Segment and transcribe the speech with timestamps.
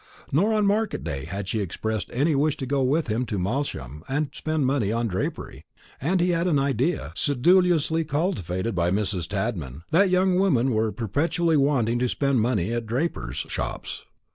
[0.31, 4.03] Nor on market day had she expressed any wish to go with him to Malsham
[4.09, 5.63] to spend money on drapery;
[6.01, 9.27] and he had an idea, sedulously cultivated by Mrs.
[9.27, 14.03] Tadman, that young women were perpetually wanting to spend money at drapers' shops.